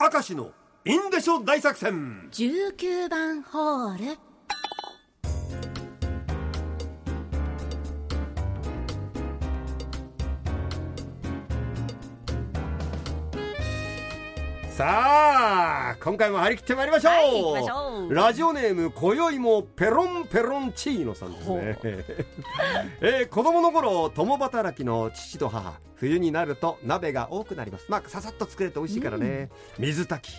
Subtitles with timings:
[0.00, 0.52] 明石の
[0.84, 2.28] インデショ大作戦。
[2.30, 4.27] 19番ホール。
[14.78, 18.14] さあ今回も張り切ってまいりましょう,、はいょう。
[18.14, 21.78] ラジオネーム今宵もペロンペロンチーノさんですね、
[23.02, 27.86] えー子供の頃共働きの父と母冬になると鍋が多くなります。
[27.88, 30.36] まあささっと作れて美味しいからね、水炊き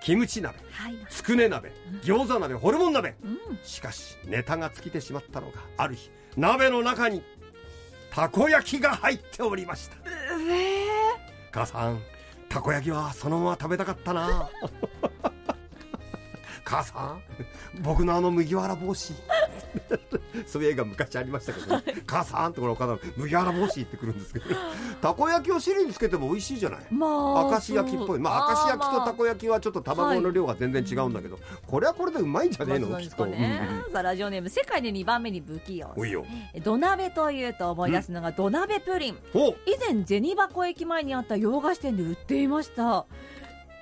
[0.00, 1.70] キムチ鍋はいつくね鍋
[2.02, 3.14] 餃子鍋ホルモン鍋。
[3.22, 3.58] うん。
[3.62, 7.22] しかしネタが尽きてしまったのがある日鍋の中に
[8.10, 9.94] たこ焼きが入っておりました。
[10.04, 10.10] え
[11.52, 12.02] 母さん
[12.48, 14.48] たこ焼きはそのまま食べたかったな。
[16.64, 17.22] 母さん
[17.80, 19.14] 僕のあの麦わら帽子
[20.48, 24.46] そういう映画昔ありましたけど、ね、母さんってこれお母さん麦わら帽子ってくるんですけど。
[25.00, 26.80] たこ焼きを汁につけても美味しいじゃない？
[26.90, 27.10] まあ
[27.44, 28.18] 明石焼きっぽい。
[28.18, 32.88] まあ明石焼きとたこ焼きはちょっと卵の量が全然違うんだけど、これはこれでうまいんじゃねえの？
[32.88, 33.68] まあきっと、そうですかね。
[33.70, 33.76] うん。
[33.76, 36.24] うんさあラジオネーム世界で2番目に不器用おいよ。
[36.62, 39.18] 土鍋というと思い出すのが土鍋プリン。
[39.34, 39.48] お！
[39.50, 39.54] 以
[39.94, 42.98] 前銭箱駅前にあった洋菓子店で売っていました。
[42.98, 43.04] あ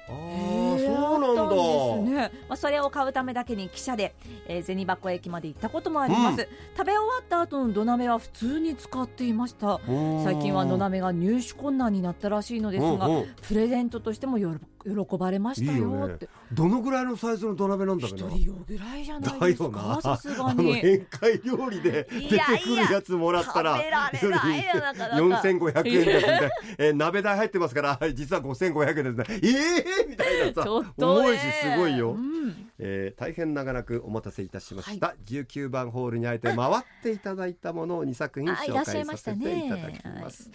[0.09, 2.33] へーーそうなんですね。
[2.49, 4.15] まあ、それを買うためだけに汽車で、
[4.47, 6.47] えー、銭箱駅まで行ったこともあります、うん。
[6.77, 9.81] 食べ終わった後の土鍋は普通に使っていました。
[10.25, 13.27] 最近は土鍋が入手困難になったらしいのですが、うんうん。
[13.43, 18.37] プレゼントとしてもよろ喜ばれましたいいよってどのぐらいのサイズの土鍋なんだ一ろうな。
[18.37, 20.81] 人用ぐらいじゃないだですかさすがに。
[20.81, 29.41] 宴会料理で出てくるやつもらったら食べられないよなかなか4500円ですみたいな、えー鍋代入ってますから実は5500円ですね。
[29.43, 32.71] ええー、みたいなさ重いしすごいよ、うん。
[32.79, 40.51] えー大変長らくお待たせいたしました、19番ホールにあえて回っていただいたものを2作品紹介させてねいただきます、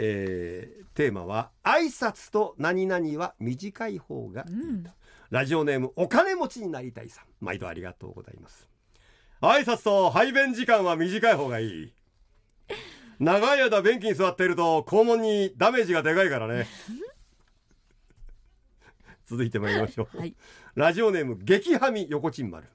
[0.00, 4.86] えーテーマは挨拶と何々は短い方がいいと、うん
[5.30, 7.24] ラジオネームお金持ちになりたいさん。
[7.40, 8.66] 毎度ありがとうございます。
[9.42, 11.92] 挨拶と排便時間は短い方がいい。
[13.20, 16.66] 長い間便器に座っていると肛門にダメージがでかいからね。
[19.28, 20.34] 続いて参りましょう、はい。
[20.74, 22.66] ラジオネーム激ハミ横ちん丸。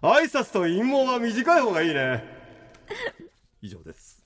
[0.00, 2.24] 挨拶と陰謀は短い方がいいね。
[3.60, 4.25] 以上です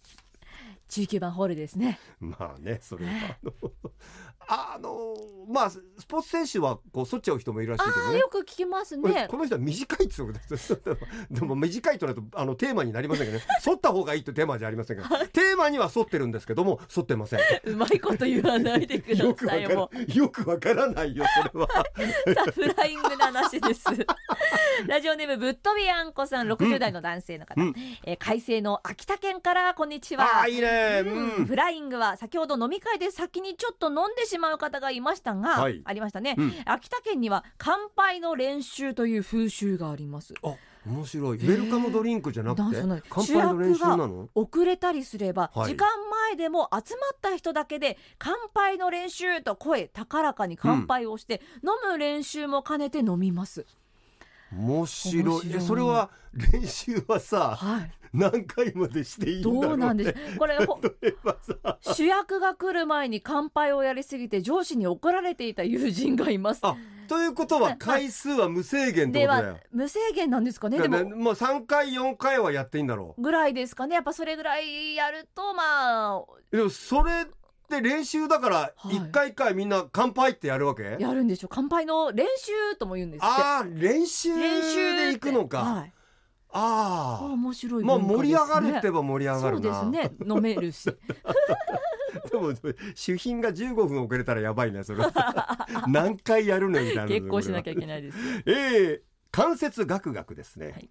[0.90, 1.98] 19番ホールですね。
[2.18, 3.12] まあねそれは。
[4.52, 5.14] あのあの
[5.48, 8.16] まあスポーツ選手はこう反っちゃう人もいるらしいけどね。
[8.16, 9.28] あよく聞きますね。
[9.30, 10.80] この人は短いってことです
[11.30, 13.44] でも短いとなるとあのテーマになりませんけどね。
[13.64, 17.40] 反った方がいいってテーマじゃありませんけどテーマには沿ってるんですけども沿ってません。
[17.64, 21.68] うまいこと言わないでくださいよくわからないよそれは。
[22.34, 23.84] さあフライングな話です。
[24.86, 27.74] ラジオネームぶっ飛びあんこさん60代の男性の方、うん。
[28.04, 30.24] えー快晴の秋田県からこんにちは。
[30.24, 31.42] ああいいねううん。
[31.42, 35.82] んフライングは先ほど飲み会で先にちょっと飲んでしまう方がいましたが、はい。
[35.84, 36.52] ありましたね、うん。
[36.66, 40.34] 秋田県には乾杯の練習という風習があります。
[40.42, 40.54] あ
[40.86, 41.38] 面白い。
[41.38, 44.28] ウェルカムドリンクじゃなくてなんそうなんです乾杯の練習なの？
[44.34, 45.68] 遅れたりすれば、はい。
[45.68, 45.88] 時間
[46.28, 53.66] 前でも集まった人だけで乾杯の練習と声高らかに乾杯をして、飲む練習も兼ねて飲みます
[54.52, 55.60] 面白い。
[55.60, 57.90] それは練習はさはい。
[58.12, 60.38] 何回までしていいんだろう、ね、どうなんでしょう。
[60.38, 61.78] これほ例えばさ。
[61.94, 66.60] 主役が来る前に乾杯をやりすぎて上司に怒られていた友人がいます。
[66.62, 66.74] あ
[67.06, 70.78] ということは回数は無制限では無制限なんですかね？
[70.78, 73.94] でももう3回4回はやっていいんだろぐらいですかね。
[73.94, 77.26] やっぱそれぐらいやるとまあうでもそれ
[77.78, 78.88] って練習だからはい。
[78.88, 81.50] 1回1回みんな乾杯ってやるわけ、やるんでしょう。
[81.52, 83.26] 乾杯の練習とも言うんですって。
[83.26, 85.12] ああ練習練習で。
[85.12, 85.92] 行くのか、はい、
[86.50, 90.10] ああ面白いまあ盛り上がるって言えば盛り上がそうるなですね。
[90.26, 90.84] 飲めるし。
[92.30, 92.52] でも
[92.94, 95.04] 主賓が15分遅れたらやばいねそれ。
[95.86, 100.90] 何回やるのみたいな結構しなきゃいけいないですえー、関節ガクガクですね、はい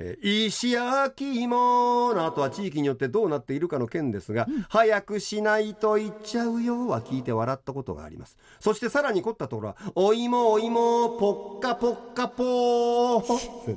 [0.00, 8.38] えー石焼き芋の後は地域によってどうなっているかの件ですが、早くしないと言っちゃうよは聞いて笑ったことがあります。
[8.60, 13.76] そしてさらに凝ったところはお芋お芋ポッカポッカポー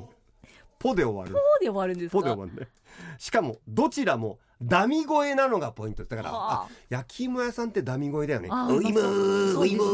[0.78, 1.32] ポで終わる。
[1.34, 2.18] こうで終わるんですか？
[2.18, 2.68] ポで終わるね。
[3.18, 6.04] しかもどちらもダミ声なのがポイント。
[6.04, 6.54] だから、はあ。
[6.62, 8.48] あ焼き芋屋さんってダミ声だよね。
[8.50, 9.00] お芋
[9.60, 9.84] お芋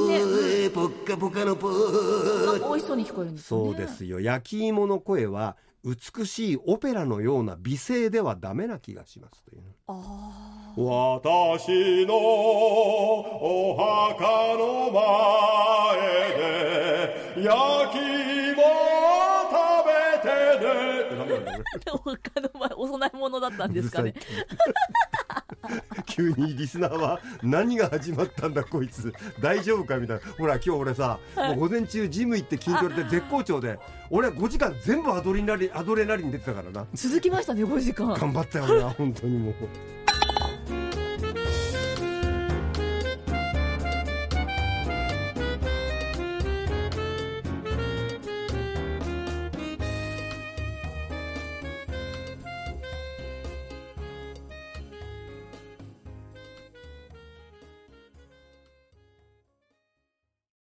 [0.75, 3.67] ポッカポカのポあー美味しそうに聞こえるんですよね。
[3.67, 4.21] そうですよ。
[4.21, 9.63] 焼き芋の声は美しいオペラのような美声ではダメな気がしますという。
[9.87, 15.03] あ私のお墓の前
[16.37, 17.99] で焼き
[18.53, 18.63] 芋
[19.51, 20.29] 食べて
[20.65, 20.99] ね。
[21.87, 24.15] ー他の前お供え物だったんですかね
[26.07, 29.13] 急にリスナーは何が始まったんだこいつ。
[29.41, 30.23] 大丈夫かみたいな。
[30.39, 33.79] ほら今日俺さ、もう午前中ジム行って筋トレで絶好調で
[34.11, 36.87] 俺5時間全部アドレナリンアドレナリン出てたからな。
[36.95, 38.15] 続きましたね5時間。
[38.15, 39.55] 頑張ったよな本当にもう。